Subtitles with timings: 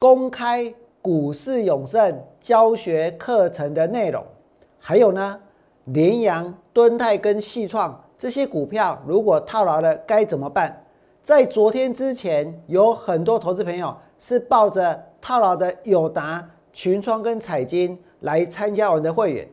[0.00, 0.72] 公开
[1.02, 4.24] 股市永胜教学课程的内容，
[4.78, 5.40] 还有呢，
[5.86, 10.84] 联阳、敦泰跟细创这些股票，如果套牢了该怎么办？
[11.24, 19.48] 在昨天之前，有很多投资朋友是抱着套牢的友达、群创跟彩金来参加我们的会员，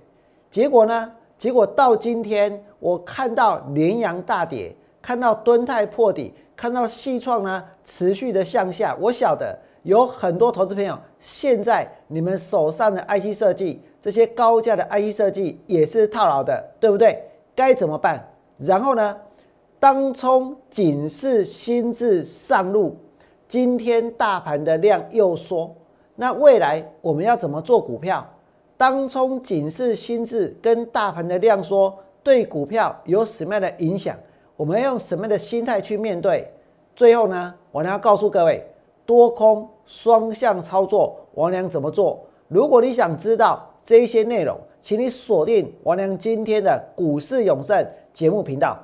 [0.52, 1.12] 结果呢？
[1.40, 9.58] 结果到今天，我看到联阳大跌，看到敦泰破底，看到细创呢持续的向下，我晓得。
[9.86, 17.24] 有很多投资朋友，现在你们手上的 IC 设计，这些高价的 IC 设计也是套牢的，对不对？
[17.56, 18.28] 该怎么办？
[18.58, 19.16] 然后呢？
[19.78, 22.98] 当冲警示心智上路，
[23.48, 25.76] 今天大盘的量又缩，
[26.16, 28.28] 那未来我们要怎么做股票？
[28.78, 34.18] 当冲警示心智跟大盘的量缩对股票有什么样的影响？
[34.58, 36.52] 我们要用什么样的心态去面对？
[36.96, 38.66] 最后呢，我呢要告诉各位，
[39.06, 39.70] 多空。
[39.86, 42.20] 双向操作，王良怎么做？
[42.48, 48.78] 如果你想知道这些内容，请你锁定王良今天的股市永胜节目频道。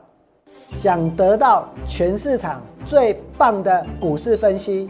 [0.45, 4.89] 想得到全市场最棒的股市分析，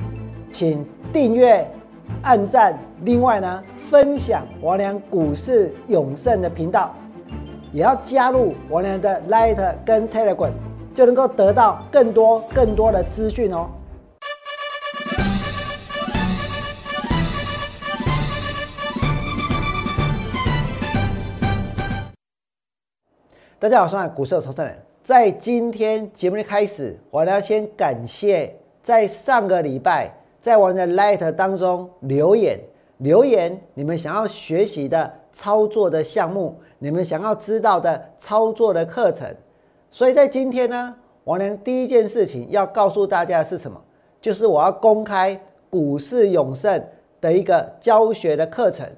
[0.52, 1.70] 请订阅、
[2.22, 2.78] 按赞。
[3.04, 6.94] 另外呢，分享王良股市永胜的频道，
[7.72, 10.52] 也要加入王良的 Light 跟 Telegram，
[10.94, 13.68] 就能够得到更多更多的资讯哦。
[23.62, 24.76] 大家好，我是股市的投资人。
[25.04, 32.60] 在今天节目的开始，我要先感谢在上个礼拜在我们的 Light 当中留言
[32.98, 39.32] 留言，你们想要学习的操作的项目，你们想要知道的操作的课程。
[39.92, 43.80] 所以在今天呢，我呢第一件事情要告诉大家的是什么？
[44.20, 45.40] 就是我要公开
[45.70, 46.84] 股市永胜
[47.22, 48.90] 的一个教学的课程。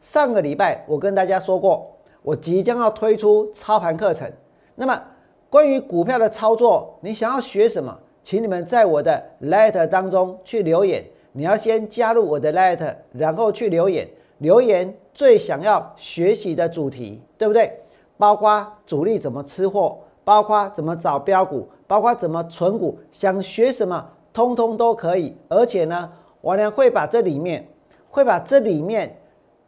[0.00, 1.92] 上个礼拜我跟大家说过。
[2.26, 4.28] 我即将要推出操盘课程，
[4.74, 5.00] 那么
[5.48, 7.96] 关于股票的操作，你想要学什么？
[8.24, 11.04] 请你们在我的 letter 当中去留言。
[11.30, 17.72] 你要先加入我的 letter，然后去留言，留言最想要学习的主题，对不对？
[18.18, 25.36] 包括主力怎么吃货，包括怎么找标股，包括怎么存股，想学什么，通通都可以。
[25.46, 26.10] 而且呢，
[26.40, 27.68] 我呢会把这里面，
[28.10, 29.16] 会把这里面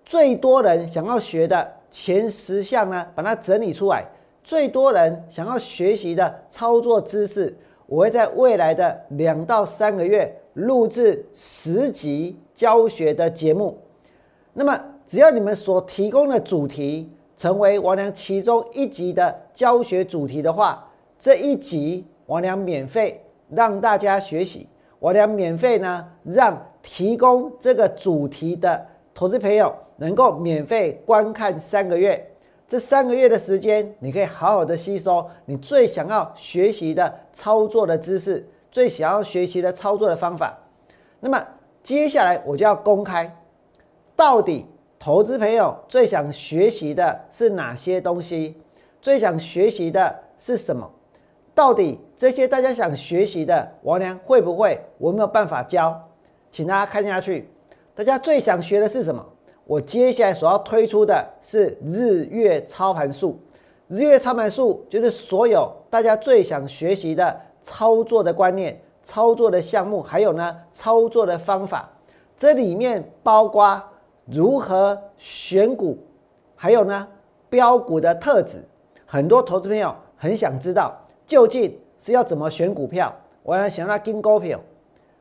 [0.04, 1.77] 最多人想要学的。
[1.90, 4.04] 前十项呢，把它整理出来，
[4.42, 7.56] 最多人想要学习的操作知识，
[7.86, 13.78] 我会在未来的两到三个月录制十集教学的节目。
[14.52, 24.68] 那么，只要你们所提供的主题成为王良其中一集的教学主题的话，这一集王良免费让大家学习。
[25.00, 28.84] 王良免费呢，让提供这个主题的
[29.14, 29.72] 投资朋友。
[29.98, 32.26] 能够免费观看三个月，
[32.66, 40.56] 这三个月的时间，你可以好好的吸收你最想要学习的操作的知识，最想要学习的操作的方法。
[41.20, 41.44] 那么
[41.82, 43.36] 接下来我就要公开，
[44.14, 44.66] 到底
[44.98, 48.56] 投资朋友最想学习的是哪些东西？
[49.00, 50.90] 最想学习的是什么？
[51.54, 54.80] 到底这些大家想学习的，王良会不会？
[54.98, 56.08] 我没有办法教，
[56.52, 57.50] 请大家看下去。
[57.94, 59.24] 大家最想学的是什么？
[59.68, 63.38] 我接下来所要推出的是日月操盘术，
[63.86, 71.86] 日月操盘术就是所有大家最想学习的操作的观念、操作的项目，还有呢操作的方法。
[72.34, 73.78] 这里面包括
[74.24, 75.98] 如何选股，
[76.56, 77.06] 还有呢
[77.50, 78.64] 标股的特质。
[79.04, 83.14] 很多投资朋友很想知道，究竟是要怎么选股票。
[83.42, 84.58] 我呢想要金股票，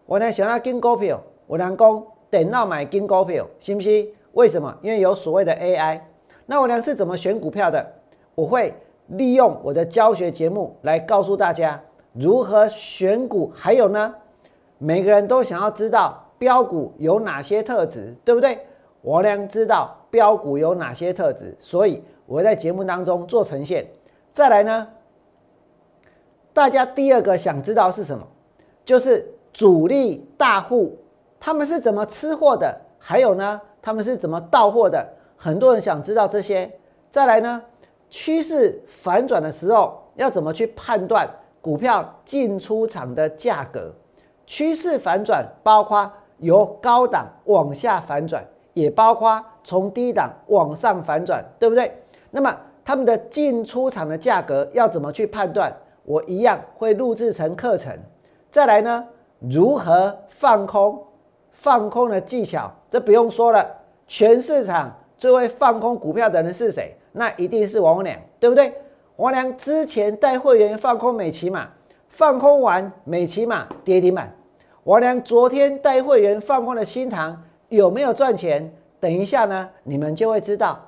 [0.06, 4.08] 我呢想要金股票，我能讲电脑买金股票，信不信？
[4.38, 4.72] 为什么？
[4.84, 6.00] 因为有所谓的 AI。
[6.46, 7.84] 那我俩是怎么选股票的？
[8.36, 8.72] 我会
[9.08, 11.82] 利用我的教学节目来告诉大家
[12.14, 13.52] 如何选股。
[13.56, 14.14] 还有呢，
[14.78, 18.60] 每个人都想要知道标股有哪些特质，对不对？
[19.02, 23.88] 我俩知道标股有哪些特质，所以我会在节目当中做呈现。
[24.32, 24.88] 再来呢，
[26.54, 28.24] 大家第二个想知道是什么？
[28.86, 30.96] 就是主力大户
[31.40, 32.80] 他们是怎么吃货的？
[33.00, 33.60] 还有呢？
[33.88, 35.08] 他们是怎么到货的？
[35.38, 36.70] 很多人想知道这些。
[37.10, 37.62] 再来呢，
[38.10, 41.26] 趋势反转的时候要怎么去判断
[41.62, 43.90] 股票进出场的价格？
[44.46, 51.90] 趋势反转包括由高档往下反转，也包括从低档往上反转，对不对？
[52.30, 52.54] 那么
[52.84, 55.74] 他们的进出场的价格要怎么去判断？
[56.04, 57.98] 我一样会录制成课程。
[58.52, 59.08] 再来呢，
[59.40, 61.02] 如何放空？
[61.54, 63.66] 放空的技巧，这不用说了，
[64.08, 66.96] 全市场最会放空股票的人是谁？
[67.12, 68.74] 那一定是王良，对不对？
[69.18, 71.68] 王良之前带会员放空美骑马，
[72.10, 74.34] 放空完美骑马跌停板。
[74.84, 78.72] 王良昨天带会员放空的新塘有没有赚钱？
[79.00, 80.80] 等一下呢，你们就会知道。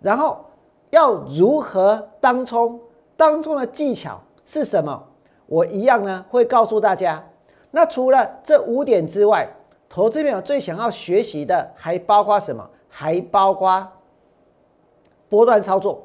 [0.00, 0.44] 然后
[0.90, 2.80] 要如何当冲？
[3.16, 5.02] 当冲的技巧是什么？
[5.46, 7.22] 我一样呢会告诉大家。
[7.70, 9.46] 那除了这五点之外，
[9.94, 12.68] 投资朋友最想要学习的还包括什么？
[12.88, 13.86] 还包括
[15.28, 16.04] 波段操作。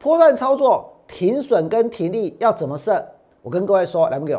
[0.00, 3.06] 波段操作停损跟停利要怎么设？
[3.42, 4.36] 我跟各位说，来不给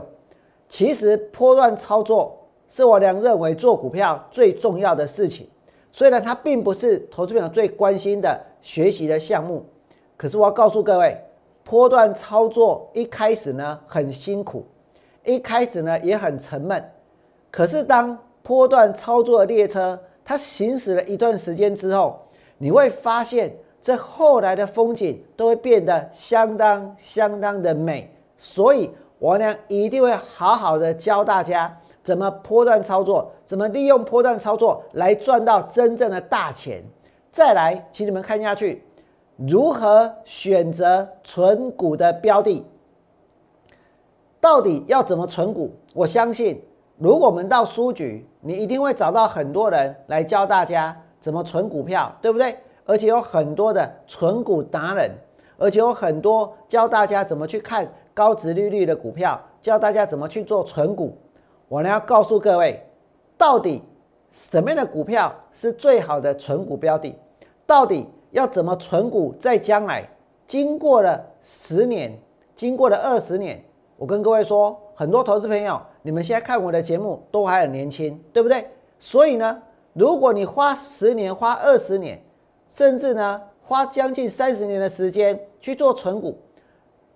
[0.68, 2.38] 其实波段操作
[2.70, 5.48] 是我俩认为做股票最重要的事情。
[5.94, 9.66] 虽然它并不是投资朋友最关心的学习的项目，
[10.18, 11.18] 可是我要告诉各位，
[11.64, 14.68] 波段操作一开始呢很辛苦。
[15.24, 16.84] 一开始呢也很沉闷，
[17.50, 22.20] 可是当波段操作的列车它行驶了一段时间之后，
[22.58, 28.14] 你会发现这后来的风景都会变得相当相当的美。
[28.38, 28.90] 所以
[29.20, 36.84] 王良一定会好好的教大家怎么波段操作，怎么利用波段操作来赚到真正的大钱。
[37.32, 38.84] 再来，请你们看下去，
[39.38, 42.66] 如何选择存股的标的。
[44.40, 45.72] 到底要怎么存股？
[45.94, 46.62] 我相信，
[46.98, 52.58] 如果我们到书局，你一定会找到很多人来教大家怎么存股票，对不对？
[52.86, 55.12] 而且有很多的存股达人，
[55.58, 61.16] 而且有很多教大家怎么去看高值利率的股票，教大家怎么去做存股。
[61.68, 62.84] 我呢要告诉各位，
[63.38, 63.84] 到底
[64.34, 67.16] 什么样的股票是最好的存股标的？
[67.68, 69.34] 到底要怎么存股？
[69.40, 70.10] 在将来，
[70.48, 72.20] 经过了十年，
[72.56, 73.64] 经过了二十年。
[73.96, 78.68] 我跟各位说，很多投资朋友，你们现在看我的节目都还很年轻，对不对？
[79.00, 79.62] 所以呢，
[79.94, 82.22] 如果你花十年、花二十年，
[82.70, 86.38] 甚至呢花将近三十年的时间去做存股，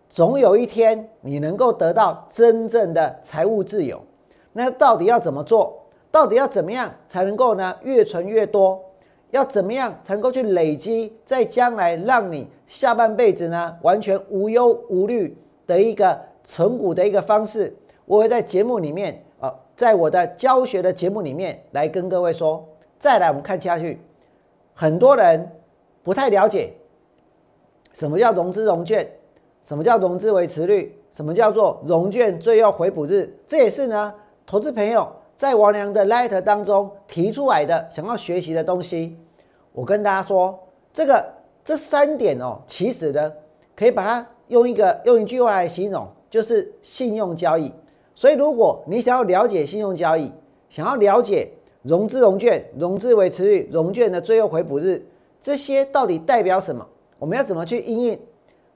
[0.10, 4.02] 总有一天你能够得到真正的财务自由。
[4.52, 5.82] 那到底要怎么做？
[6.12, 8.82] 到底要怎么样才能够呢越存越多？
[9.32, 15.38] 要怎么样才能够去累积，在将来让你下半辈子呢完全无忧无虑
[15.68, 16.18] 的一个？
[16.46, 17.76] 存股的一个方式，
[18.06, 22.66] 我会在节目里面啊，在我的教学的节目里面来跟各位说。
[22.98, 24.00] 再来，我们看下去，
[24.74, 25.52] 很多人
[26.02, 26.74] 不太了解
[27.94, 29.08] 什么叫融资融券，
[29.64, 34.14] 什么叫融资维持率，什么叫做融券最优回补日，这也是呢，
[34.46, 39.20] 投资朋友在王良的 letter 当中提出来的想要学习的东西。
[39.72, 40.58] 我跟大家说，
[40.94, 41.24] 这个
[41.64, 43.32] 这三点哦，其实呢，
[43.76, 46.08] 可以把它用一个用一句话来形容。
[46.30, 47.72] 就是信用交易，
[48.14, 50.32] 所以如果你想要了解信用交易，
[50.70, 51.50] 想要了解
[51.82, 55.06] 融资融券、融资维持率、融券的最后回补日，
[55.42, 56.86] 这些到底代表什么？
[57.20, 58.20] 我们要怎么去应用？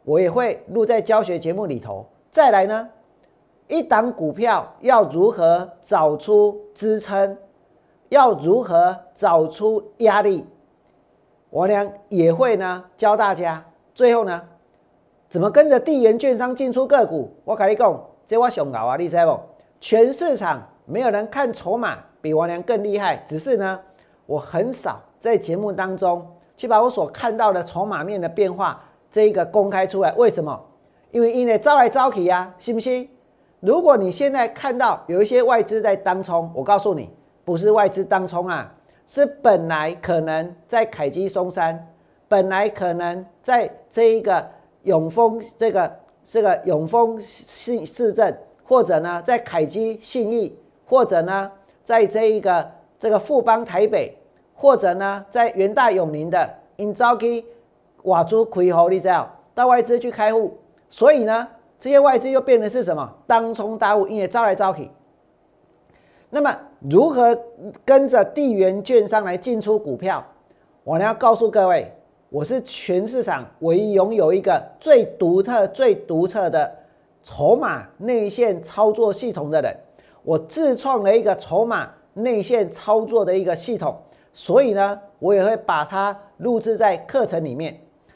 [0.05, 2.05] 我也会录在教学节目里头。
[2.31, 2.89] 再来呢，
[3.67, 7.37] 一档股票要如何找出支撑？
[8.09, 10.45] 要如何找出压力？
[11.49, 13.63] 我俩也会呢教大家。
[13.93, 14.41] 最后呢？
[15.29, 17.31] 怎么跟着地缘券商进出个股？
[17.45, 18.97] 我跟你讲，这我上牛啊！
[18.97, 19.39] 你知不？
[19.79, 23.23] 全市场没有人看筹码比王良更厉害。
[23.27, 23.79] 只是呢，
[24.25, 26.27] 我很少在节目当中
[26.57, 30.11] 去把我所看到的筹码面的变化这一个公开出来。
[30.13, 30.59] 为什么？
[31.11, 33.07] 因为因为招来招去呀，信不信？
[33.59, 37.07] 如果你现在看到有一些外资在当冲，我告诉你，
[37.45, 38.73] 不是外资当冲啊，
[39.05, 41.87] 是本来可能在凯基松山，
[42.27, 44.43] 本来可能在这一个。
[44.89, 45.91] 永丰这个
[46.25, 51.51] 这个永丰市市镇，或者呢在凯基信义，或者呢
[51.83, 52.67] 在这一个
[52.97, 54.17] 这个富邦台北，
[54.55, 57.45] 或者呢在元大永宁的 in 招基
[58.01, 60.57] 瓦珠奎侯，你知道到外资去开户，
[60.89, 61.47] 所以呢
[61.79, 64.89] 这些外资又变成是什么当冲大户，因为招来招去。
[66.31, 67.37] 那么如何
[67.85, 70.25] 跟着地缘券商来进出股票？
[70.83, 71.93] 我呢要告诉各位。
[72.31, 76.71] 我是全市场唯一拥有一个最独特、最独特的
[77.23, 79.75] 筹码内线操作系统的人。
[80.21, 83.99] 我自创了一个筹码内线操作的一个系统，
[84.31, 87.75] 所以呢，我也会把它录制在课程里面。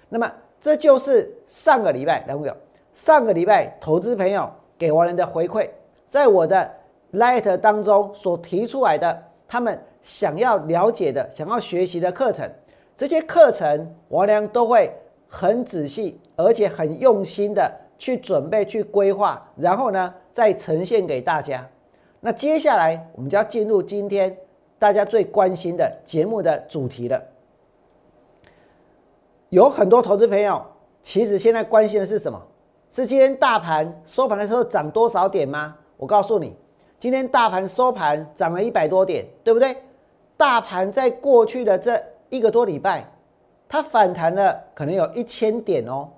[0.09, 2.55] 那么，这就是上个礼拜，来朋友，
[2.93, 5.67] 上个礼拜投资朋友给我人的回馈，
[6.07, 6.69] 在我的
[7.13, 12.47] Light 当中所提出来的，他们想要了解的、想要学习的课程。
[12.95, 14.91] 这些课程，王良都会
[15.27, 21.67] 很仔细，而且很用心的去准备、去规划，然后呢，再呈现给大家。
[22.19, 24.35] 那接下来，我们就要进入今天
[24.77, 27.21] 大家最关心的节目的主题了。
[29.49, 30.63] 有很多投资朋友
[31.01, 32.41] 其实现在关心的是什么？
[32.91, 35.75] 是今天大盘收盘的时候涨多少点吗？
[35.97, 36.55] 我告诉你，
[36.99, 39.75] 今天大盘收盘涨了一百多点，对不对？
[40.37, 42.01] 大盘在过去的这
[42.33, 43.05] 一个多礼拜，
[43.69, 46.09] 它反弹了可能有一千点哦，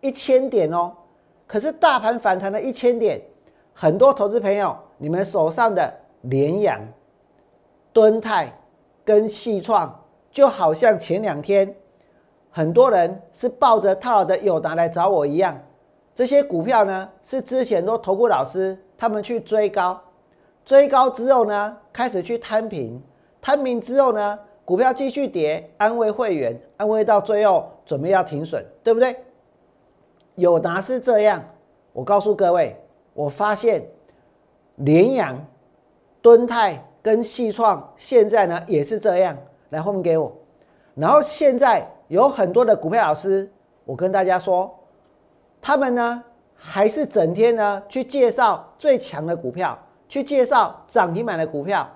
[0.00, 0.90] 一千点哦。
[1.46, 3.20] 可是大盘反弹了一千点，
[3.74, 6.80] 很多投资朋友，你们手上的联阳、
[7.92, 8.50] 敦泰
[9.04, 9.94] 跟细创，
[10.30, 11.74] 就好像前两天
[12.50, 15.54] 很多人是抱着套的友达来找我一样。
[16.14, 20.00] 这些股票呢，是之前都投顾老师他们去追高，
[20.64, 23.02] 追高之后呢，开始去摊平，
[23.42, 29.16] 摊平之后呢，股票继续跌，安慰会员，安慰到最后准备要停损，对不对？
[30.34, 31.42] 友达是这样，
[31.94, 32.76] 我告诉各位，
[33.14, 33.82] 我发现
[34.74, 35.42] 联阳、
[36.20, 39.34] 敦泰跟细创现在呢也是这样，
[39.70, 40.30] 来后面给我，
[40.94, 43.50] 然后现在有很多的股票老师，
[43.86, 44.70] 我跟大家说。
[45.62, 46.22] 他们呢，
[46.54, 49.78] 还是整天呢去介绍最强的股票，
[50.10, 51.88] 去介绍涨停板的股票，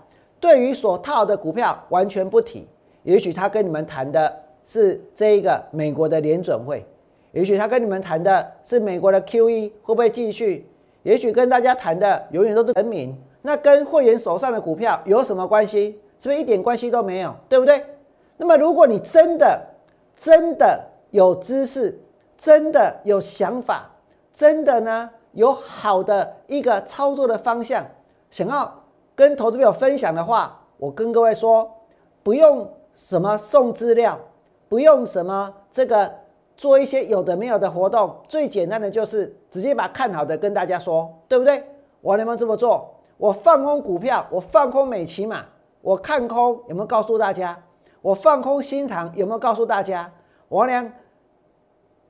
[0.43, 2.67] 对于所套的股票完全不提。
[3.05, 6.85] 也许他跟你们谈的是这一个美国的联准会，
[7.31, 10.67] 也许他跟你们谈的是美国的 QE 会不会继续，
[11.05, 13.17] 也许跟大家谈的永远都是人民。
[13.41, 15.97] 那跟会员手上的股票有什么关系？
[16.19, 17.33] 是不是一点关系都没有？
[17.49, 17.81] 对不对？
[18.37, 19.61] 那么如果你真的
[20.17, 21.97] 真的有知识，
[22.37, 23.89] 真的有想法，
[24.35, 27.87] 真的呢有好的一个操作的方向，
[28.29, 28.82] 想要
[29.23, 31.73] 跟投资朋友分享的话，我跟各位说，
[32.25, 34.19] 不用什么送资料，
[34.69, 36.13] 不用什么这个
[36.57, 41.63] 做一些有的没有的活动，最简单的就是直接把看好的跟大家说，对不对？
[42.01, 42.93] 我能不能这么做？
[43.17, 45.45] 我放空股票，我放空美骑马，
[45.83, 47.57] 我看空有没有告诉大家？
[48.01, 50.11] 我放空新塘有没有告诉大家？
[50.49, 50.93] 王良。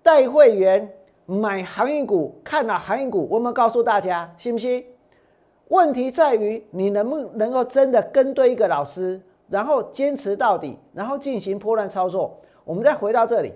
[0.02, 0.90] 带会员
[1.26, 4.82] 买航运股，看了航运股，我们告诉大家，信不信？
[5.72, 12.38] 问题在于你能不能够真的跟对一个老师，然后坚持到底，然后进行破乱操作。
[12.62, 13.54] 我们再回到这里，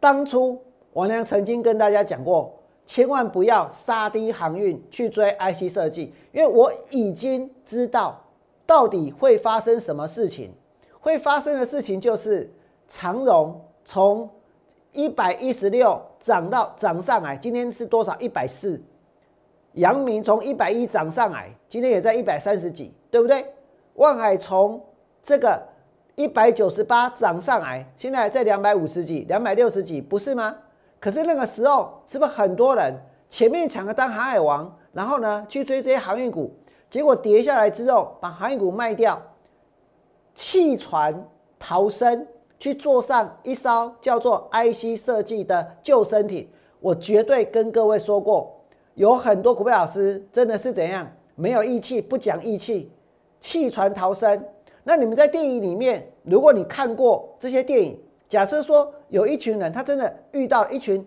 [0.00, 0.60] 当初
[0.94, 2.52] 王良曾经跟大家讲过，
[2.84, 8.20] 千万不要杀低航运去追 IC 设计，因为我已经知道
[8.66, 10.50] 到底会发生什么事情。
[10.98, 12.52] 会发生的事情就是
[12.88, 14.28] 长荣从
[14.92, 18.18] 一百一十六涨到涨上来，今天是多少？
[18.18, 18.82] 一百四。
[19.74, 23.44] 阳明从一百一涨上来，今天也在一百三十几，对不对？
[23.94, 24.82] 万海从
[25.22, 25.60] 这个
[26.14, 30.56] 一百九十八涨上来，现在在两百五十几、两百六十几，不是吗？
[31.00, 32.94] 可是那个时候是不是很多人
[33.28, 36.54] 前面抢着当航海王，然后呢去追这些航运股，
[36.90, 39.20] 结果跌下来之后把航运股卖掉，
[40.34, 41.24] 弃船
[41.58, 42.26] 逃生。
[42.58, 46.48] 去坐上一艘叫做 IC 设计的救生艇，
[46.78, 48.61] 我绝对跟各位说过，
[48.94, 52.90] 有很多股票老师真的是怎样没有义气，不讲义气，
[53.40, 54.44] 弃船逃生。
[54.84, 61.06] 那你们在电影里面，如果你看过这些电影，假设说有一群人他真的遇到一群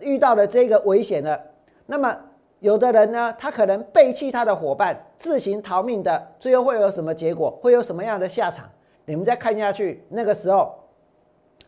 [0.00, 1.40] 遇到了这个危险了，
[1.86, 2.16] 那么
[2.60, 7.50] 有的人呢，他可能背弃他的伙伴，自行逃命的，最后会有什么结果？
[7.62, 8.68] 会有什么样的下场？
[9.04, 10.74] 你们再看下去，那个时候。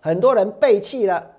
[0.01, 1.31] 很多人背弃了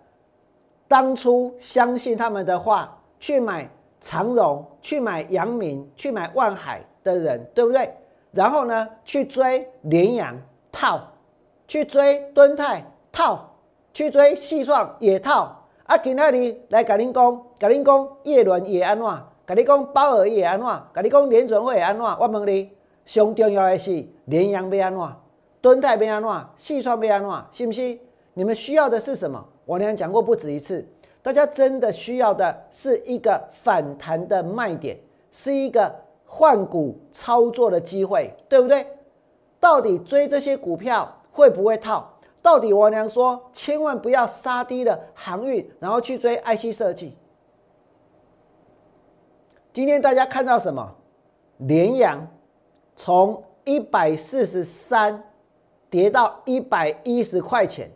[0.88, 3.70] 当初相信他们的话，去买
[4.06, 7.92] 长荣、去买阳明、去买万海的人，对不对？
[8.32, 10.40] 然后呢，去追联阳
[10.72, 11.02] 套，
[11.68, 13.50] 去追敦泰套，
[13.96, 15.60] 去追细创也套。
[15.86, 19.06] 啊，今那里来甲恁讲，甲恁讲叶伦也安怎？
[19.48, 20.68] 甲你讲鲍尔也安怎？
[20.94, 22.06] 甲你讲联准会安怎？
[22.06, 22.70] 我问你，
[23.08, 25.02] 上重要的是联阳要安怎？
[25.62, 26.32] 敦泰要安怎？
[26.58, 27.32] 细创要安怎？
[27.52, 27.98] 是不是？
[28.36, 29.44] 你们需要的是什么？
[29.66, 30.88] 我娘讲过不止一次，
[31.26, 34.96] 大家真的需要的是一个反弹的卖点，
[35.32, 35.92] 是一个
[36.24, 38.86] 换股操作的机会，对不对？
[39.60, 42.08] 到底追这些股票会不会套？
[42.44, 47.18] 到底我娘说千万不要杀低了航运，然后去追 IC 设计。
[49.74, 50.96] 今天大家看到什么？
[51.58, 52.28] 联阳
[52.96, 55.24] 从一百四十三
[55.90, 57.90] 跌到一百一十块钱。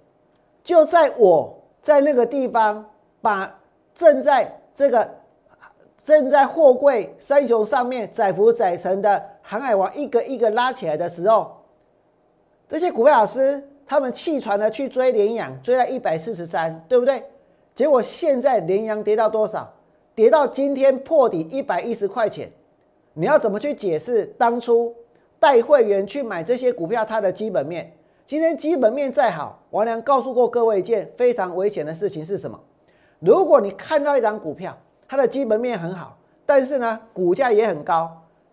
[0.63, 2.89] 就在我在那个地方，
[3.21, 3.59] 把
[3.93, 5.09] 正在这个
[6.03, 11.57] 正在货柜三雄上面载浮载沉的航海王一个一个拉起来的时候，
[12.67, 17.23] 这些股票老师他们弃船的去追联阳，追到一百四十三，对不对？
[17.75, 19.71] 结果现在联阳跌到多少？
[20.15, 22.51] 跌到今天破底一百一十块钱。
[23.13, 24.95] 你要怎么去解释当初
[25.39, 27.91] 带会员去买这些股票，它的基本面。
[28.27, 32.59] 今天基本面再好，王良告诉过各位一件非常危险的事情是什么？
[33.19, 34.75] 如果你看到一张股票，
[35.07, 38.09] 它的基本面很好，但是呢股价也很高，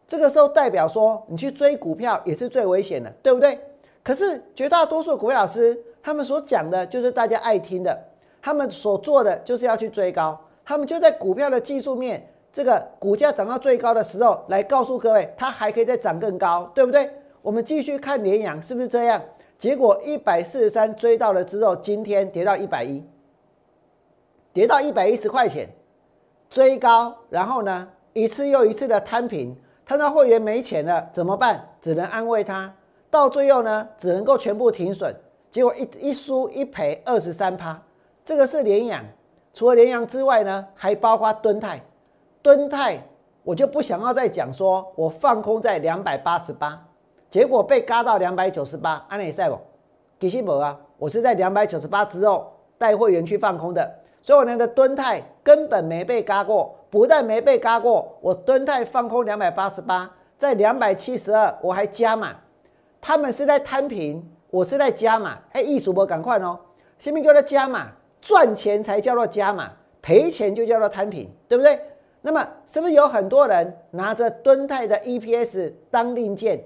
[0.08, 3.58] 这个时候代表说你去追股票也是最危险的，对不对？
[4.02, 7.99] 可是绝大多数股票老师他们所讲的就是大家爱听的，
[8.40, 17.11] 他们所做的就是要去追高，他们就在股票的技术面，这个股价涨到最高的时候来告诉各位，它还可以再涨更高，对不对？
[17.42, 19.23] 我们继续看联阳是不是这样？
[19.58, 23.02] 结果一百四十三追到了之后，今天跌到一百一，
[24.56, 25.68] 跌到一百一十块钱，
[26.48, 31.62] 追高，然后呢一次又一次的摊平，摊到会员没钱了怎么办？
[31.82, 32.72] 只能安慰他，
[33.10, 35.14] 到最后呢只能够全部停损，
[35.52, 37.78] 结果一一输一赔二十三趴，
[38.25, 39.04] 这个是联阳，
[39.52, 41.78] 除了联阳之外呢，还包括敦泰，
[42.40, 43.06] 敦泰
[43.42, 46.82] 我就不想要再讲说我放空在两百八十八。
[47.28, 49.58] 结果被嘎到两百九十八，安内赛不？
[50.18, 53.94] 其实无啊，我是在两百九十八之后带会员去放空的，
[54.26, 62.35] 所以我那个吨泰根本没被嘎过，不但没被嘎过，我吨泰放空两百八十八，在两百七十二我还加码，
[63.00, 65.38] 他们是在摊平，我是在加码。
[65.52, 66.59] 哎，易主播赶快哦，
[66.99, 67.87] 先别叫他加码，
[68.21, 69.71] 赚钱才叫做加码，
[70.02, 71.80] 赔钱就叫做摊平，对不对？
[72.21, 76.61] 那么是不是有很多人拿着吨泰的 EPS 当令箭？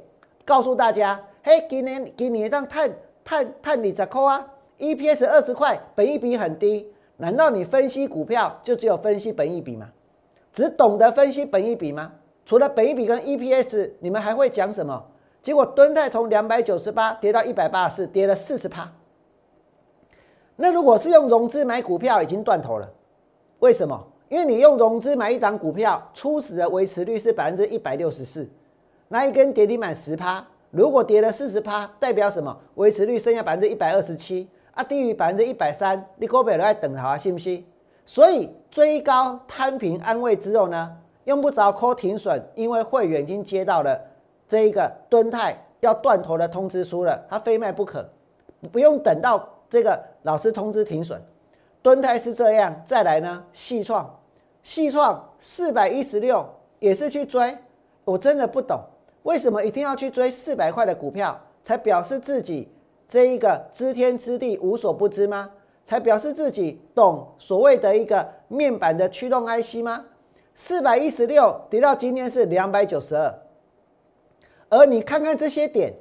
[0.47, 2.91] 告诉大家，嘿，今年今年当碳
[3.23, 4.47] 碳碳里十块啊
[4.79, 6.91] ，EPS 二十块，本益比很低。
[7.21, 9.89] 难道你分析股票就只有分析本益比吗？
[10.53, 12.13] 只懂得分析本益比吗？
[12.47, 15.05] 除了本益比跟 EPS，你们还会讲什么？
[15.43, 18.91] 结果敦泰从两百九十八跌到一百八十四，跌了四十趴。
[20.57, 22.91] 那如果是用融资买股票，已经断头了。
[23.61, 24.07] 为什么？
[24.29, 28.49] 因为你用融资买一档股票，初始的维持率是百分之一百六十四。
[29.09, 32.57] 那一根跌停板十趴，如果跌了四十趴，代表什么？
[32.77, 37.65] 维持率剩下百分之一百二十七啊，低于百分之一百三，你股票都在等它，信不信？
[38.07, 44.01] 所以追高摊平安慰之后呢，用不着 call 停损，因为会员已经接到了
[44.49, 48.09] 这一个敦泰要断头的通知书了，他非卖不可，
[48.73, 51.21] 不用等到这个老师通知停损。
[51.83, 54.19] 敦泰是这样，再来呢，细创，
[54.63, 56.45] 细创四百一十六
[56.79, 57.57] 也是去追，
[58.05, 58.81] 我真的不懂。
[59.23, 62.69] 为什么一定要去追四百块的股票，才表示自己
[63.11, 65.51] 这一个知天知地无所不知吗？
[65.85, 70.05] 才表示自己懂所谓的一个面板的驱动 IC 吗？
[70.55, 73.35] 四百一十六跌到今天是两百九十二，
[74.69, 75.93] 而你看看这些点，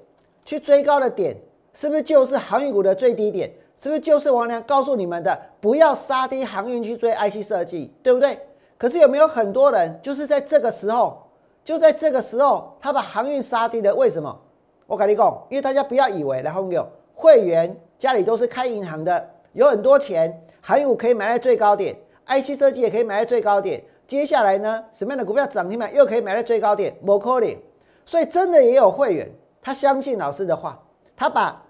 [0.45, 1.35] 去追高的点，
[1.73, 3.51] 是不是就是航运股的最低点？
[3.79, 8.37] 是不是就是王良告诉你们的，不要杀低航运去追 IC 设计，对不对？
[8.77, 11.17] 可是有没有很多人就是在这个时候？
[11.63, 13.95] 就在这个时候，他把航运杀低了。
[13.95, 14.39] 为什么？
[14.85, 16.87] 我跟你讲，因为大家不要以为，然后有
[17.19, 21.93] 会员家里都是开银行的，有很多钱，航运可以买在最高点
[22.25, 23.83] ，IC 设计也可以买在最高点。
[24.07, 26.95] 接下来呢，什么样的股票涨停板又可以买在最高点？
[27.01, 27.57] 摩科里。
[28.05, 29.29] 所以真的也有会员，
[29.61, 30.81] 他相信老师的话，
[31.17, 31.61] 他把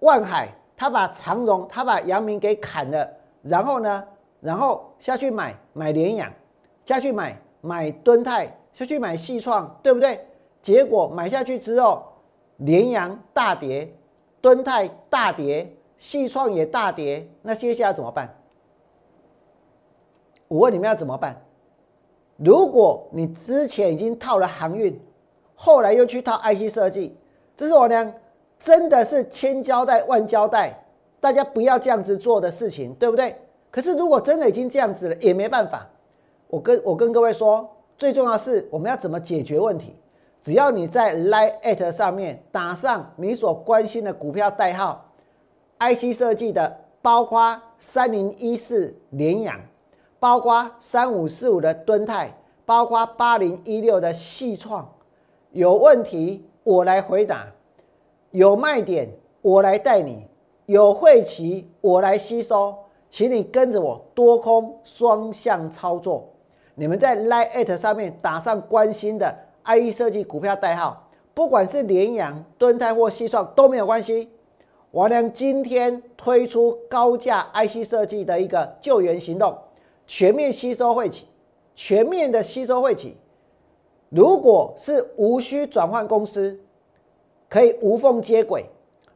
[0.00, 3.08] 万海，他把长荣，他把阳明给砍了，
[3.42, 4.04] 然后呢，
[4.40, 6.32] 然后下去买买联阳，
[6.84, 8.52] 下去买买敦泰。
[8.72, 10.20] 下去买细创，对不对？
[10.60, 12.04] 结果买下去之后，
[12.58, 13.90] 联阳大跌，
[14.40, 18.34] 敦泰大跌，细创也大跌，那接下来怎么办？
[20.48, 21.40] 我问你们要怎么办？
[22.36, 25.00] 如果你之前已经套了航运，
[25.54, 27.16] 后来又去套 IC 设计，
[27.56, 28.14] 这是我呢
[28.60, 30.78] 真的是千交代万交代，
[31.20, 33.36] 大家不要这样子做的事情，对不对？
[33.70, 35.86] 可是如果真的已经这样子了，也没办法。
[36.48, 37.68] 我跟我跟各位说。
[37.98, 39.96] 最重要是我们要怎么解决问题？
[40.46, 45.04] 只要你在 Line at 上面打上你所关心的股票代号
[45.80, 49.60] ，IC 设计的，包括三零一四联阳，
[50.20, 52.32] 包括三五四五的敦泰，
[52.64, 54.88] 包括八零一六的细创，
[55.50, 57.48] 有问题我来回答，
[58.30, 59.08] 有卖点
[59.42, 60.28] 我来带你，
[60.66, 62.72] 有晦气我来吸收，
[63.10, 66.32] 请你跟着我多空双向操作。
[66.76, 74.30] 你们在 Line at 上面打上关心的 IE 设计股票代号，不管是联阳、敦泰或西创都没有关系。
[74.92, 79.58] 王良今天推出高价 IC 设计的一个救援行动，
[80.06, 81.26] 全面吸收会企，
[81.74, 83.16] 全面的吸收会企。
[84.08, 86.58] 如果是无需转换公司，
[87.48, 88.64] 可以无缝接轨。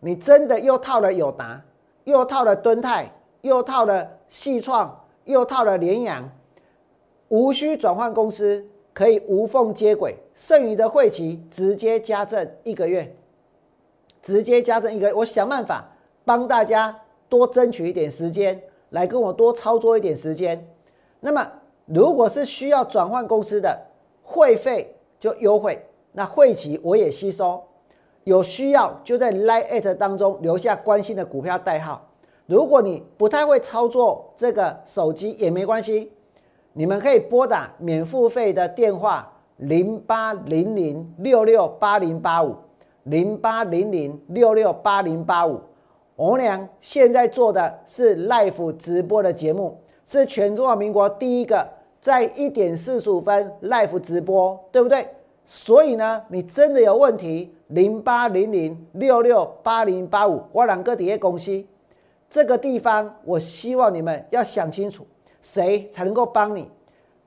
[0.01, 1.63] 你真的又套了友达，
[2.05, 3.11] 又套了敦泰，
[3.43, 6.29] 又套了细创，又套了联阳。
[7.29, 13.15] 无需转换公司，可以无缝接轨，剩余的会期直接加赠一个月，
[14.23, 15.87] 直接加赠一个，我想办法
[16.25, 16.99] 帮大家
[17.29, 20.67] 多争取一点时间，来跟我多操作一点时间。
[21.21, 21.47] 那么，
[21.85, 23.79] 如果是需要转换公司的
[24.23, 27.63] 会费就优惠，那会期我也吸收。
[28.25, 32.09] 有需要就在 Line at 当中留下关心的股票代号。
[32.47, 36.11] 如果你不太会操作这个手机也没关系，
[36.73, 42.57] 你们可以拨打免付费的电话零八零零六六八零八五
[43.03, 45.61] 零八零零六六八零八五。
[46.17, 51.69] 我俩现在做的是 Live 直播的节目，是全中华民国第一个
[52.01, 55.07] 在一点四十五分 Live 直播，对不对？
[55.45, 61.63] 所以呢，你真的有问题，零八零零六六八零八五，我两个底业公司，
[62.31, 65.07] 这个地方我希望你们要想清楚，
[65.43, 66.71] 谁才能够帮你？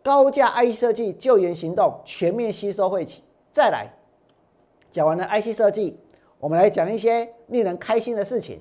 [0.04, 3.88] 高价 IC 设计救援行动全面吸收会起，再来
[4.92, 5.98] 讲完了 IC 设计，
[6.40, 8.60] 我们来讲一些令人开心的事情。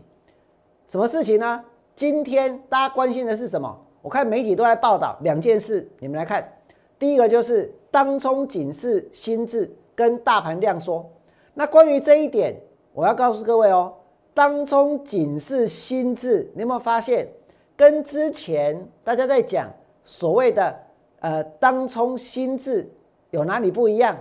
[0.89, 1.65] 什么事情呢？
[1.97, 3.79] 今天大家关心的是什么？
[4.01, 6.51] 我看媒体都在报道两件事，你们来看，
[6.99, 7.75] 第一个就是。
[7.93, 11.07] 当冲警示心智跟大盘量缩，
[11.53, 12.59] 那关于这一点，
[12.95, 13.93] 我要告诉各位哦，
[14.33, 17.29] 当冲警示心智，你有没有发现，
[17.77, 19.71] 跟之前大家在讲
[20.07, 20.75] 所谓的
[21.23, 22.87] 呃当冲心智
[23.31, 24.15] 有哪里不一样？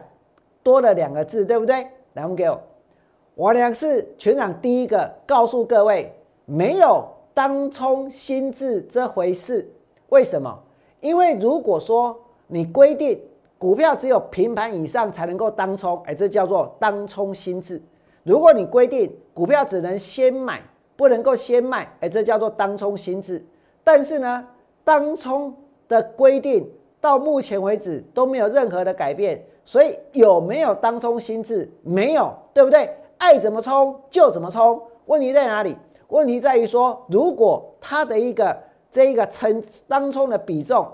[0.63, 1.85] 多了两个字，对不对？
[2.13, 2.57] 来，我们给我，
[3.35, 6.13] 我俩是全场第一个告诉各位，
[6.45, 9.69] 没有当冲心智这回事。
[10.09, 10.57] 为什么？
[11.01, 13.19] 因为如果说你规定。
[13.61, 17.79] 股票只有平盘以上才能够当冲，哎，这叫做当冲心智。
[18.23, 20.59] 如果你规定股票只能先买，
[20.95, 23.45] 不能够先卖，哎，这叫做当冲心智。
[23.83, 24.47] 但是呢，
[24.83, 25.55] 当冲
[25.87, 26.67] 的规定
[27.01, 31.69] 到目前为止都没有任何的改变，所以有没有当冲心智？
[31.81, 32.89] 没有，对不对？
[33.17, 34.81] 爱怎么冲就怎么冲。
[35.07, 35.75] 问题在哪里？
[36.07, 38.57] 问题在于说，如果它的一个
[38.91, 40.87] 这一个成当冲的比重。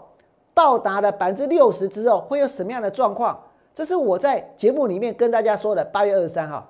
[0.53, 3.39] 到达了百分之六十之后，会有什么样的状况？
[3.75, 5.85] 这是我在节目里面跟大家说的。
[5.85, 6.67] 八月二十三号，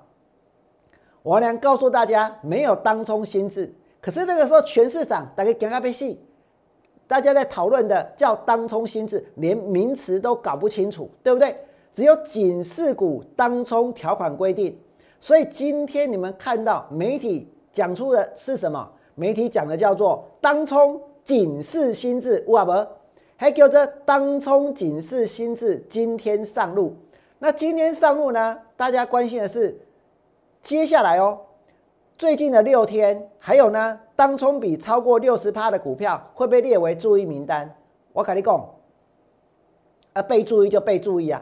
[1.22, 3.74] 我俩告诉大家没有当冲心智。
[4.02, 6.20] 可是那个时候，全市场大家讲阿被戏，
[7.08, 11.56] 大家在讨论的叫当冲心智，连名词都搞不清楚，对不对？
[11.92, 14.78] 只有警示股当冲条款规定。
[15.20, 18.88] 所以今天你们看到媒体讲出的是什么？
[19.16, 22.72] 媒体讲的叫做当冲警示心智，哇不？
[23.36, 26.94] 还叫做当冲警示心智今天上路，
[27.38, 28.58] 那今天上路呢？
[28.76, 29.76] 大家关心的是
[30.62, 31.38] 接下来哦，
[32.18, 37.72] 最近的六天，还有呢，当冲比超过六十趴的股票会被列为注意名单。
[38.12, 38.68] 我跟你讲，
[40.14, 41.40] 啊，被注意就被注意啊，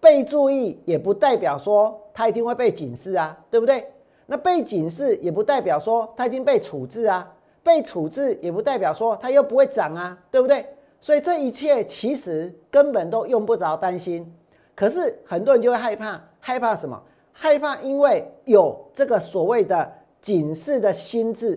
[0.00, 3.88] 被注意也不代表说它一定会被警示啊，对不对？
[4.26, 10.66] 那被警示也不代表说它一定被处置啊，被处置也不代表说它又不会涨啊，对不对？
[11.00, 14.34] 所以这一切其实根本都用不着担心，
[14.74, 17.00] 可是很多人就会害怕，害怕什么？
[17.30, 19.92] 害怕因为有这个所谓的
[20.26, 21.56] 警示的心智，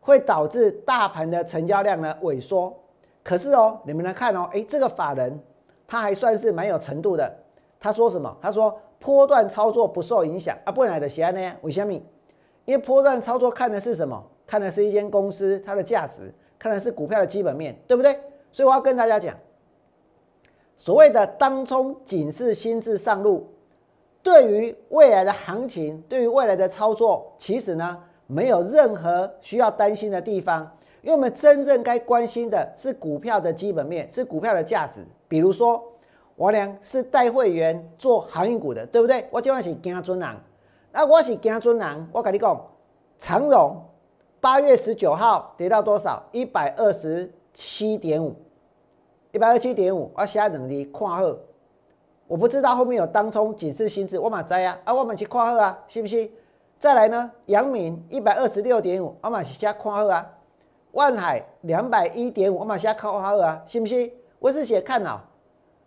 [0.00, 2.76] 会导致大盘的成交量呢萎缩。
[3.22, 5.38] 可是哦，你们来看哦，哎，这个法人
[5.86, 7.32] 他还算是蛮有程度的。
[7.78, 8.36] 他说什么？
[8.42, 11.54] 他说波段操作不受影响啊，不然的写呢？
[11.62, 11.92] 为什么？
[12.64, 14.20] 因为波段操作看的是什么？
[14.44, 18.18] 看的是一间公司它的价值，看的是股票的基本面，对不对？
[18.50, 19.36] 所以我要跟大家讲，
[20.76, 23.48] 所谓的当冲警示心智上路，
[24.22, 30.70] 对于未来的行情，对于未来的操作，其实呢没有任何需要担心的地方，
[31.02, 35.00] 因为我们真正该关心的是股票的基本面，是股票的价值。
[35.26, 35.82] 比如说，
[36.36, 39.26] 我俩是带会员做航运股的，对不对？
[39.30, 40.28] 我今晚是惊尊人，
[40.92, 42.60] 那我是惊尊人，我跟你讲，
[43.18, 43.76] 长荣
[44.40, 46.22] 八月十九号跌到多少？
[46.32, 47.30] 一百二十。
[47.52, 48.32] 七点五，
[49.32, 51.20] 一百二十七点五，我下两日看好，
[52.30, 56.30] 我不知道后面有当冲警示心智，我马在啊，啊我们去看好啊，是不是？
[56.78, 60.24] 再来呢，阳明一百二十六点五，我马是下看好啊，
[60.92, 64.08] 万海两百一点五，我马下看好啊，是不是？
[64.38, 65.20] 我是写看好。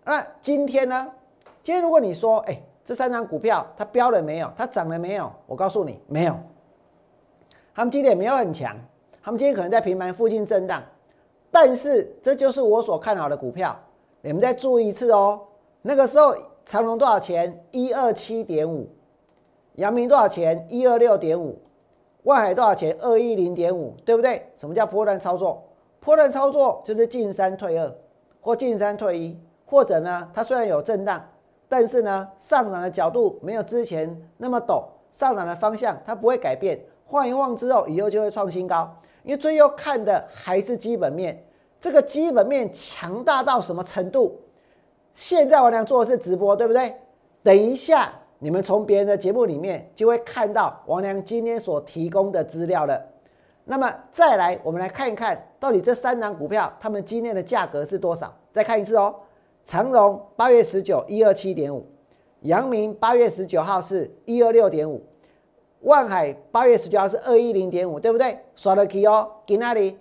[0.03, 1.10] 那今天呢？
[1.62, 4.51] 今天如果你说，哎，这三张股票它飙了没有？
[4.58, 5.32] 它涨了没有？
[5.47, 6.36] 我告诉你，没有。
[7.73, 8.75] 他们今天也没有很强，
[9.23, 10.84] 他们今天可能在平盘附近震荡。
[11.49, 13.79] 但是这就是我所看好的股票，
[14.19, 15.39] 你们再注意一次哦。
[15.86, 16.34] 那个时候
[16.65, 17.62] 长隆多少钱？
[17.72, 18.89] 一二七点五。
[19.76, 20.65] 阳明多少钱？
[20.69, 21.62] 一二六点五。
[22.24, 22.96] 外海多少钱？
[23.02, 24.50] 二一零点五，对不对？
[24.58, 25.62] 什么叫波段操作？
[26.00, 27.93] 波段操作就是进三退二，
[28.39, 31.22] 或进三退一，或者呢，它虽然有震荡，
[31.67, 38.89] 但是呢，上涨的角度没有之前那么陡，上涨的方向它不会改变，晃一晃之后，以后就会创新高。
[39.24, 41.46] 因为最后看的还是基本面，
[41.82, 44.39] 这个基本面强大到什么程度？
[45.15, 46.95] 现在我俩做的是直播，对不对？
[47.43, 52.99] 等一下，你们从别人的节目里面就会看到王良今天所提供的资料了。
[53.65, 58.34] 那么再来，我们来看一看到底这三档股票它们今天的价格是多少？
[58.52, 59.15] 再看一次哦。
[59.65, 61.86] 长荣八月十九一二七点五，
[62.41, 65.02] 阳明八月十九号是一二六点五，
[65.82, 68.38] 万海八月十九号是二一零点五，对不对？
[68.56, 69.97] 刷了 K 哦，给那里？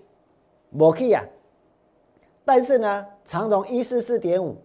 [0.71, 1.25] 没 K 啊。
[2.45, 4.57] 但是呢，长荣一四四点五。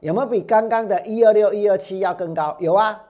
[0.00, 2.56] 有没有比刚刚的一二六一二七要更高？
[2.60, 3.04] 有啊，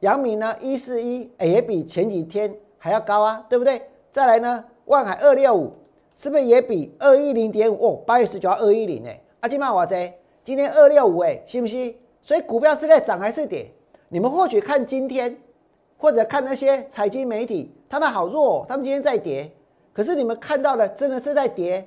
[0.00, 3.82] 阳明呢一四一也比前几天还要高啊，对不对？
[4.12, 5.72] 再来呢，万海二六五
[6.16, 8.02] 是不是也比二一零点五哦？
[8.06, 11.96] 八月十九号二一零哎，阿金曼我在今天二六五哎，信不信？
[12.22, 13.70] 所以股票是在涨还是跌？
[14.08, 15.36] 你们或许看今天，
[15.98, 19.50] 或者看那些财经媒体，他们好弱，他们今天在跌，
[19.92, 21.84] 可是你们看到的真的是在跌，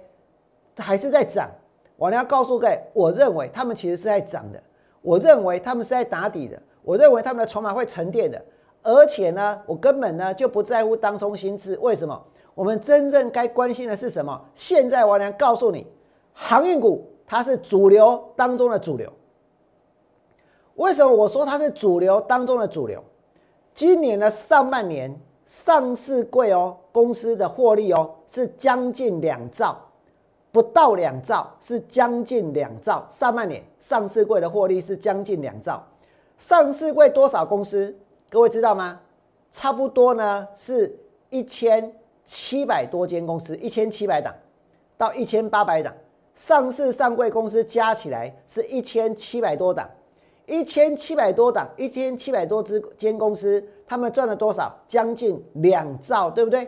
[0.78, 1.50] 还是在涨？
[1.98, 4.62] 我要告诉各位，我认为他们其实是在涨的，
[5.02, 8.40] 我认为他们是在打底的，我认为他们的筹码会沉淀的，
[8.84, 11.78] 而且呢，我根本呢就不在乎当中心智。
[11.82, 12.24] 为什么？
[12.54, 14.40] 我们真正该关心的是什么？
[14.56, 15.86] 现在我要告诉你，
[16.34, 19.12] 航运股它是主流当中的主流。
[20.76, 23.04] 为什么我说它是主流当中的主流？
[23.74, 29.78] 今年的上半年上市贵哦，公司的获利哦是将近两兆。
[30.58, 33.08] 不到两兆，是将近两兆。
[33.12, 35.86] 上半年上市柜的获利是将近两兆。
[36.39, 37.96] 上市柜多少公司？
[38.28, 39.00] 各位知道吗？
[39.52, 40.98] 差不多呢，是
[41.30, 41.93] 一千
[42.26, 44.34] 七百多间公司，一千七百档
[44.98, 45.93] 到一千八百档。
[46.34, 49.88] 上市上柜公司加起来是一千七百多档，
[50.48, 54.76] 一千七百多档，一千七百多只间公司，他们赚了多少？
[54.88, 56.67] 将近两兆，对不对？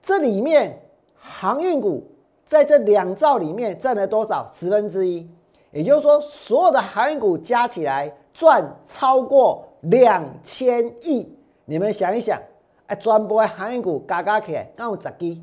[0.00, 0.80] 这里面。
[1.18, 2.06] 航运股
[2.44, 4.46] 在这两兆里面占了多少？
[4.52, 5.28] 十分之一，
[5.72, 11.28] 也就是说，所有的航运股加起来赚超过两千亿。
[11.64, 12.40] 你们想一想，
[12.86, 15.42] 哎，专播航运股嘎嘎起来，刚有十基。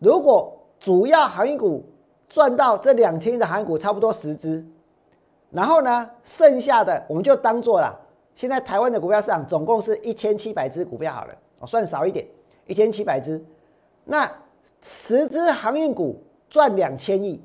[0.00, 1.84] 如果主要航运股
[2.28, 4.66] 赚到这两千亿的航运股差不多十只，
[5.50, 7.96] 然后呢，剩下的我们就当做了。
[8.34, 12.26] 现在台湾的股票市场总共是一千七百只股票好了，我算少一点，
[12.66, 13.40] 一千七百只，
[14.04, 14.28] 那。
[14.86, 17.42] 十只航运股赚两千亿，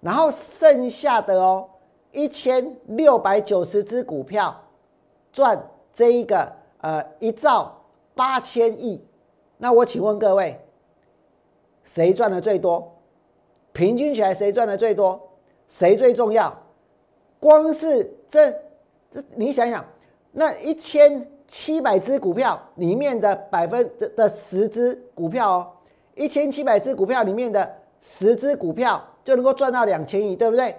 [0.00, 1.68] 然后剩下的哦
[2.12, 4.58] 一千六百九十只股票
[5.30, 7.70] 赚这一个呃一兆
[8.14, 9.04] 八千亿，
[9.58, 10.58] 那我请问各位，
[11.84, 12.90] 谁赚的最多？
[13.74, 15.20] 平均起来谁赚的最多？
[15.68, 16.56] 谁最重要？
[17.38, 18.50] 光是这
[19.10, 19.84] 这你想想，
[20.30, 25.70] 那一千七百只股票里面的百分的的十只股票哦。
[26.14, 27.68] 一千七百只股票里面的
[28.00, 30.74] 十只股票就能够赚到两千亿，对不对？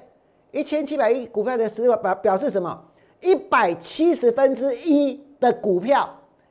[0.51, 2.83] 一千七百亿股票的十表表示什么？
[3.21, 6.07] 一百七十分之一的股票，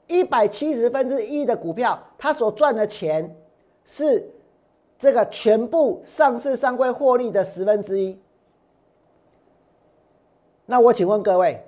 [0.06, 3.36] 一百七十分之一的股票，它所赚的钱
[3.84, 4.26] 是
[4.98, 8.18] 这个全部上市上柜获利的十分之一。
[10.66, 11.62] 那我请问各位，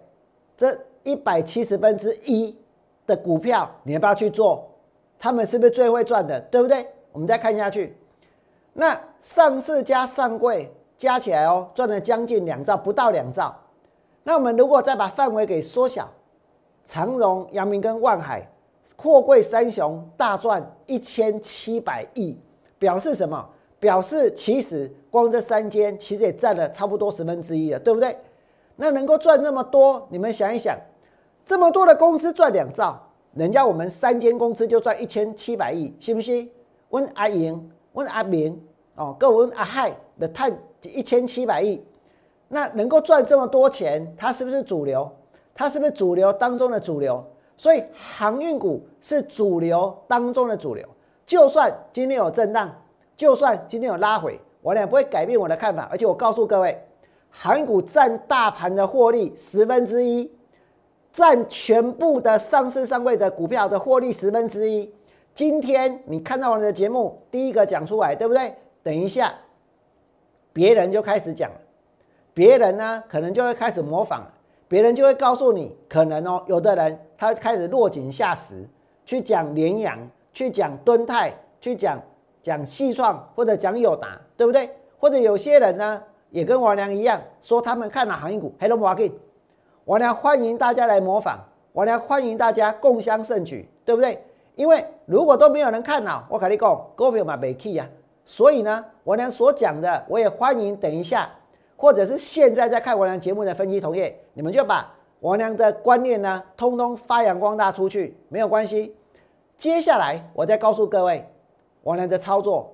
[0.57, 2.57] 这一百七十分之一
[3.07, 4.71] 的股票，你要不要去做？
[5.19, 6.41] 他们是不是最会赚的？
[6.41, 6.87] 对不对？
[7.15, 7.97] 我们再看下去，
[8.73, 13.55] 那上市加上柜加起来哦，赚了将近两兆，不到两兆。
[14.25, 16.11] 那我们如果再把范围给缩小，
[16.85, 18.45] 长荣、阳明跟万海，
[18.97, 22.37] 货柜三雄大赚一千七百亿，
[22.81, 23.49] 表示什么？
[23.79, 28.19] 表示其实光这三间其实也占了差不多十分之一了，对不对？
[28.75, 30.77] 那能够赚那么多，你们想一想，
[31.47, 33.01] 这么多的公司赚两兆，
[33.35, 36.51] 人家我们三间公司就赚一千七百亿，信不信？
[36.95, 38.57] 问阿莹，问阿明，
[38.95, 41.83] 哦，各问阿海的碳一千七百亿，
[42.47, 45.11] 那能够赚这么多钱，它是不是主流？
[45.57, 47.25] 它是不是主流当中的主流？
[47.57, 50.87] 所以航运股是主流当中的主流。
[51.27, 52.73] 就算今天有震荡，
[53.17, 55.89] 就算今天有拉回，我俩不会改变我的看法。
[55.91, 56.81] 而且我告诉各位，
[57.29, 60.31] 航股占大盘的获利十分之一，
[61.13, 64.89] 占全部的上市上柜的股票的获利十分之一。
[65.35, 68.55] 今天你看到我的节目，第一个讲出来，对不对？
[68.85, 69.35] 等一下，
[70.53, 71.51] 别人就开始讲，
[72.33, 74.23] 别人呢可能就会开始模仿，
[74.69, 78.65] 别人就会告诉你，可能哦，有的人他开始落井下石，
[79.05, 79.99] 去讲联阳，
[80.33, 82.01] 去讲敦泰，去讲
[82.41, 84.71] 讲细创或者讲友达，对不对？
[85.01, 89.11] 或者有些人呢，也跟王良一样，说他们看了航运股，Hello Market，
[89.87, 91.39] 王良欢迎大家来模仿，
[91.73, 94.23] 王良欢迎大家共襄盛举，对不对？
[94.57, 97.89] 因为如果都没有人看好，我跟你讲，股票嘛没 key 呀。
[98.25, 101.31] 所以呢，王良所讲的，我也欢迎等一下，
[101.77, 104.91] 或者是现在在看王良节目的分析同业，你们就把
[105.21, 108.97] 王良的观念呢，通通发扬光大出去，没有关系。
[109.57, 111.27] 接下来我再告诉各位，
[111.83, 112.73] 王良的操作。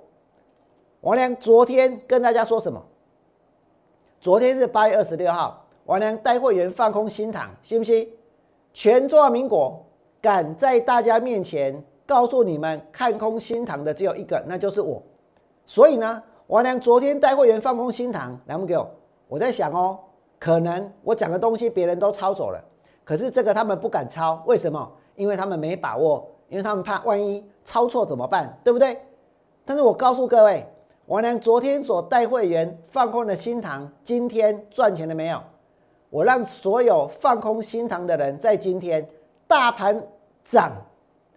[1.00, 2.80] 王良昨天跟大家说什么？
[4.20, 8.08] 昨天是八月二十六号，王良带会员放空新塘，信不信？
[8.72, 9.84] 全中华民国
[10.20, 15.02] 敢在大家面前告诉你们看空新塘的只有一个，那就是我。
[15.66, 18.90] 所以呢，王良昨天带会员放空新塘，来不给我？
[19.28, 19.98] 我在想哦，
[20.38, 22.60] 可能我讲的东西别人都抄走了，
[23.04, 24.90] 可是这个他们不敢抄，为什么？
[25.14, 28.98] 因为他们没把握，因为他们怕万一抄错怎么办，对不对？
[29.64, 30.66] 但是我告诉各位。
[31.06, 35.40] 王良昨天所带会员放空的新塘，今天赚钱了没有？
[36.08, 39.04] 我让所有放空新塘的人在今天
[39.50, 40.00] 大盘
[40.44, 40.70] 涨，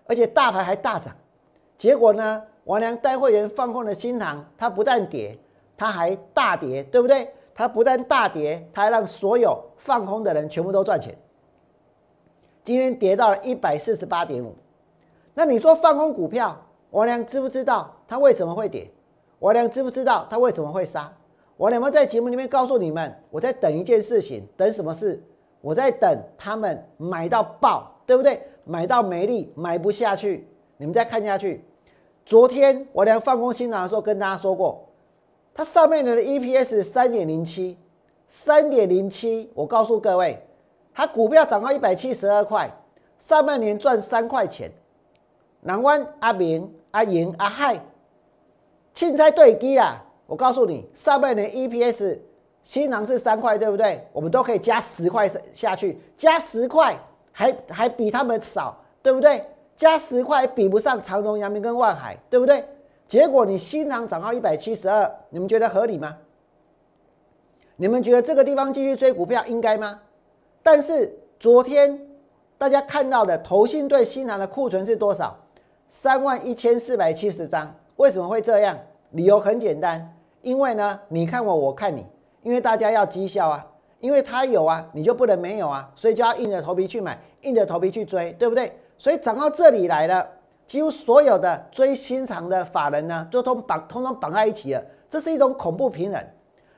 [0.05, 1.11] 而且大盘还大涨。
[1.79, 5.35] 结果呢，王良带会员放空的新塘，它不但跌，
[5.75, 7.33] 它还大跌，对不对？
[7.55, 11.17] 它不但大跌，它还让所有放空的人全部都赚钱。
[12.63, 14.53] 今天跌到了一百四十八点五。
[15.33, 16.55] 那你说放空股票，
[16.91, 18.91] 王良知不知道它为什么会跌？
[19.39, 21.11] 王良知不知道他为什么会杀？
[21.57, 23.11] 我有没有在节目里面告诉你们？
[23.31, 25.19] 我在等一件事情，等什么事？
[25.63, 28.41] 我在等他们买到爆，对不对？
[28.65, 30.45] 买到没力，买不下去。
[30.75, 31.63] 你们再看下去。
[32.25, 34.89] 昨天我良放空新塘的时候，跟大家说过，
[35.53, 37.77] 它上面的 EPS 三点零七，
[38.27, 39.49] 三点零七。
[39.53, 40.45] 我告诉各位，
[40.93, 42.69] 它股票涨到一百七十二块，
[43.21, 44.69] 上半年赚三块钱。
[45.61, 47.79] 南湾阿明、阿莹、阿嗨。
[48.93, 50.03] 钦差对低啊！
[50.27, 52.17] 我告诉你，上半年 EPS
[52.63, 54.05] 新郎是三块，对不对？
[54.13, 56.97] 我们都可以加十块下去，加十块
[57.31, 59.45] 还还比他们少，对不对？
[59.75, 62.63] 加十块比不上长荣、阳明跟万海，对不对？
[63.07, 66.15] 结果你新郎涨到一百七十二，你们觉得合理吗？
[67.75, 69.99] 你们觉得这个地方继续追股票应该吗？
[70.61, 71.99] 但是昨天
[72.57, 75.35] 大家看到的投信对新郎的库存是多少？
[75.89, 77.75] 三万一千四百七十张。
[77.97, 78.77] 为什么会这样？
[79.11, 82.05] 理由很简单，因为呢，你看我，我看你，
[82.43, 83.65] 因为大家要绩效啊，
[83.99, 88.71] 因为他有啊，你就不能没有啊，所以就要硬着头皮去买，硬着头皮去追，对不对？
[88.97, 90.27] 所以涨到这里来了，
[90.67, 96.23] 几乎所有的追新长的法人呢，就都绑，通通绑在一起了，这是一种恐怖平衡。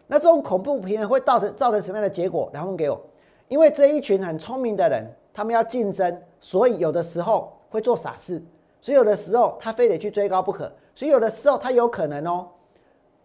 [0.08, 2.50] 那这种恐怖平衡会造成造成什么样的结果？
[2.54, 3.02] 然后给我，
[3.48, 8.40] 因为这一群很聪明的人，他们要竞争，所以有的时候会做傻事，
[8.82, 10.72] 所以有的时候他非得去追高不可。
[10.94, 12.48] 所以有的时候他有可能哦，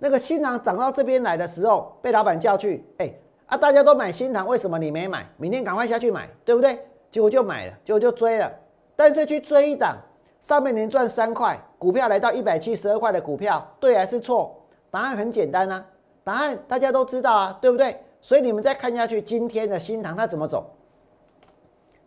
[0.03, 3.13] 那个新塘涨到这边来的时候，被老板叫去，哎
[3.47, 5.29] 啊，大家都买新塘，为什么你没买？
[5.37, 6.79] 明天赶快下去买，对不对？
[7.11, 8.51] 结果就买了，结果就追了。
[8.97, 9.99] 但是去追一档，
[10.43, 14.57] 上半年赚三块，股票来到一百七十二块的股票，对还是错？
[14.91, 15.85] 答案很简单啊，
[16.25, 18.01] 答案大家都知道啊，对不对？
[18.23, 20.65] 所以你们再看下去，今天的新塘它怎么走？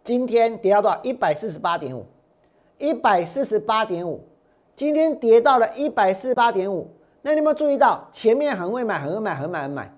[0.04, 1.00] 今天跌到多少？
[1.04, 2.06] 一百四十八点五，
[2.78, 4.24] 一百四十八点五。
[4.76, 6.90] 今天跌到了一百四十八点五，
[7.26, 9.90] 那你有没有注意到前面很会买，很会买，很买，很买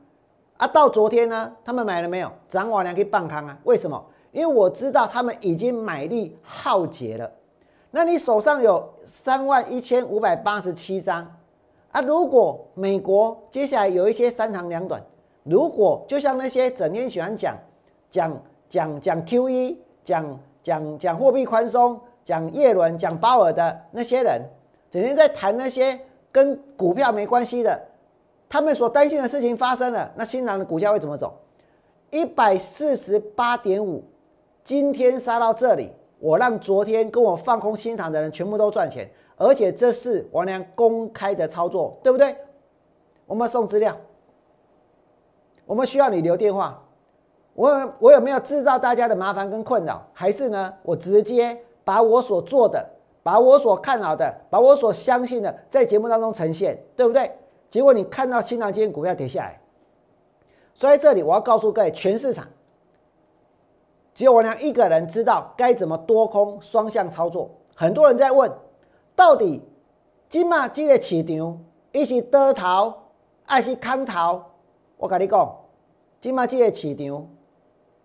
[0.58, 0.68] 啊？
[0.68, 2.32] 到昨天呢，他们买了没有？
[2.52, 3.58] 涨完两可以半康啊？
[3.64, 4.06] 为什么？
[4.32, 7.30] 因为我知道他们已经买力耗竭了。
[7.90, 11.26] 那你手上有三万一千五百八十七张
[11.92, 12.00] 啊？
[12.02, 15.02] 如果美国接下来有一些三长两短，
[15.42, 17.58] 如果就像那些整天喜欢讲
[18.12, 24.44] 讲讲讲 Q E，讲讲讲货币宽松，讲叶伦，讲鲍尔的那些人。
[24.92, 26.00] 整天在谈那些
[26.36, 27.82] 跟股票没关系的，
[28.50, 31.34] 他们所担心的事情发生了，那新郎的股价会怎么走？
[32.10, 34.04] 一百四十八点五，
[34.66, 42.36] 今天杀到这里，我让昨天跟我放空新塘的人全部都赚钱，而且这是王良公开的操作，对不对？
[43.26, 43.96] 我们送资料，
[45.66, 46.84] 我们需要你留电话，
[47.54, 50.06] 我我有没有制造大家的麻烦跟困扰？
[50.12, 52.86] 还是呢，我直接把我所做的。
[53.26, 57.32] 把我所看好的，把我所相信的，在节目当中呈现，对不对？
[57.72, 59.60] 结果你看到新浪今天股票跌下来，
[60.76, 62.48] 所以这里我要告诉各位，全市场
[64.14, 67.50] 只有我娘一个人知道该怎么多空双向操作。
[67.76, 68.52] 很多人在问，
[69.16, 69.60] 到底
[70.30, 71.60] 今嘛这个市场，
[71.94, 72.94] 伊是多头
[73.44, 74.44] 还是空头？
[74.98, 75.58] 我跟你讲，
[76.22, 77.28] 今嘛这个市场，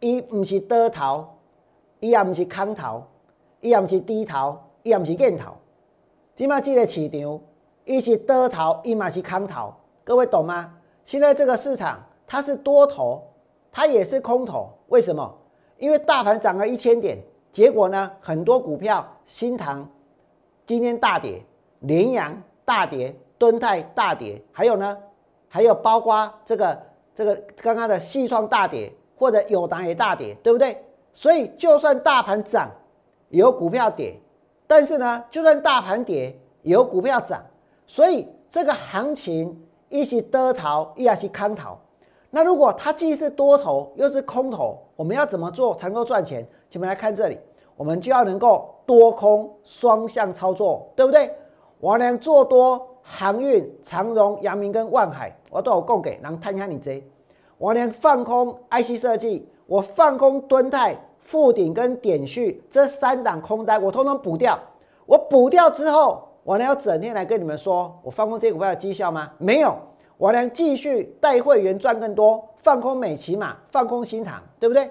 [0.01, 1.29] 伊唔是多头，
[1.99, 3.03] 伊也唔是空头，
[3.61, 4.59] 伊也唔是低头。
[4.83, 5.53] 伊也毋是箭头，
[6.35, 7.41] 即马这个市场，
[7.85, 9.74] 伊是多头，伊嘛是空头，
[10.05, 10.74] 各位懂吗？
[11.05, 13.22] 现在这个市场它是多头，
[13.72, 15.37] 它也是空头，为什么？
[15.78, 17.18] 因为大盘涨了一千点，
[17.53, 19.89] 结果呢，很多股票，新塘
[20.66, 21.43] 今天大跌，
[21.81, 24.97] 联阳大跌，敦泰大跌，还有呢，
[25.49, 26.83] 还有包括这个
[27.14, 30.85] 这个刚刚的细创大跌，或者友达也大跌，对不对？
[31.12, 32.70] 所以就算大盘涨，
[33.31, 34.14] 有股票跌，
[34.71, 37.43] 但是呢，就算大盘跌，有股票涨，
[37.89, 41.77] 所以这个行情一是多头，一是空头。
[42.31, 46.47] 那如果它既是多头又是空头，我们要怎么做才能够赚钱？
[46.71, 47.37] 请们来看这里，
[47.77, 51.35] 我们就要能够多空双向操作，对不对？
[51.81, 57.03] 我能做多航运、长荣、阳明跟万海，我都有供给，然后探一下你这。
[57.59, 60.97] 我能放空 IC 设计，我放空敦泰、
[61.31, 64.59] 富鼎跟点序这三档空单，我通通补掉。
[65.07, 69.31] 我补掉之后，我俩要整天来跟你们说我放空这股票的绩效吗？
[69.39, 69.76] 没有。
[70.16, 74.91] 我能继续带会员赚更多，放空美骑马，放空新塘，对不对？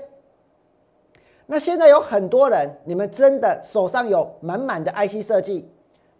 [1.45, 5.69] 那现在有很多人，你们真的手上有满满的 IC 设计，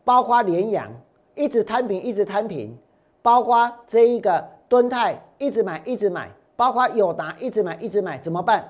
[0.03, 0.85] 包括联阳
[1.33, 2.77] 一直摊平，一直摊平，
[3.21, 8.69] 包括这一个敦泰一直买，一直买，包括友达一直买，一直买，怎么办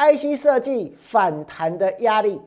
[0.00, 2.40] ？IC 设计反弹的压力，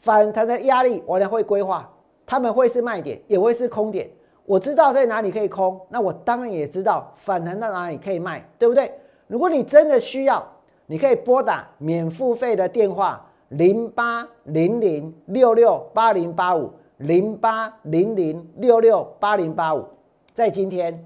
[0.00, 1.86] 反弹的压力，我呢会规划，
[2.24, 4.08] 他们会是卖点，也会是空点。
[4.46, 8.90] 我知道在哪里可以空，那我当然也知道反弹到哪里可以卖，对不对？
[9.26, 10.42] 如果你真的需要，
[10.86, 19.84] 你可以拨打免付费的电话零八零零六六八零八五零八零零六六八零八五。
[20.32, 21.04] 在今天，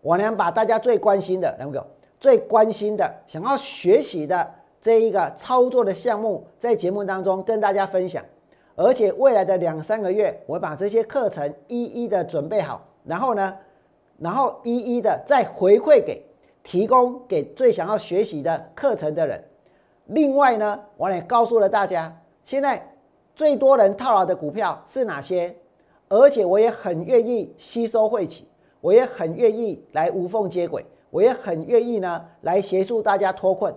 [0.00, 1.84] 我呢把大家最关心的两个
[2.20, 4.50] 最关心的想要学习的
[4.80, 8.24] 这一个操作的项目，在节目当中跟大家分享。
[8.76, 13.56] 而且未来的两三个月，我把这些课程一一的准备好，然后呢，
[14.18, 16.24] 然后一一的再回馈给
[16.62, 19.42] 提供给最想要学习的课程的人。
[20.06, 22.94] 另外呢，我也告诉了大家，现在
[23.34, 25.54] 最多人套牢的股票是哪些，
[26.08, 28.46] 而且我也很愿意吸收会起，
[28.80, 33.74] 我也很愿意来无缝接轨，我也很愿意呢来协助大家脱困，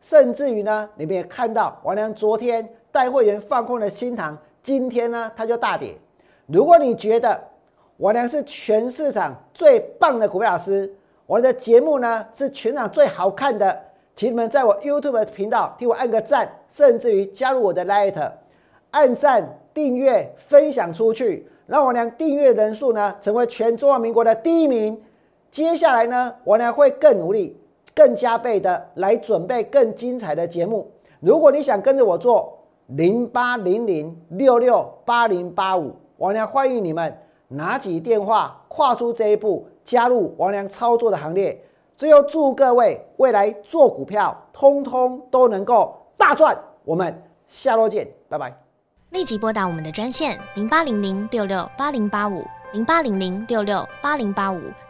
[0.00, 2.68] 甚至于呢，你们也看到王良昨天。
[2.94, 5.96] 带会员放空的新塘，今天呢它就大跌。
[6.46, 7.36] 如果你觉得
[7.96, 10.94] 我呢是全市场最棒的股票老师，
[11.26, 13.76] 我的节目呢是全场最好看的，
[14.14, 18.30] 请你们在我 YouTube 频道替我按个赞，甚至于加入我的 Light，
[18.92, 25.02] 按赞、订阅、分享出去，让我娘订阅人数呢成为全中华民国的第一名。
[25.54, 27.56] 接下来呢，我呢会更努力、
[27.94, 30.90] 更加倍的来准备更精彩的节目。
[31.20, 41.56] 如果你想跟着我做，零八零零六六八零八五，王良欢迎你们拿起电话跨出这一步，加入王良操作的行列。
[41.96, 46.58] 最后祝各位未来做股票，通通都能够大赚。
[46.84, 48.52] 我们下周见，拜拜。
[49.10, 52.42] 立即拨打我们的专线零八零零六六八零八五。
[52.72, 54.60] 零八零零六六八零八五